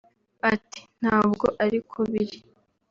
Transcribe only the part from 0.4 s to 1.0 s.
ati